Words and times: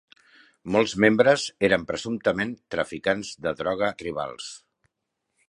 Molts 0.75 0.95
membres 1.03 1.43
eren 1.67 1.85
presumptament 1.91 2.55
traficants 2.77 3.35
de 3.47 3.55
droga 3.61 3.93
rivals. 4.05 4.51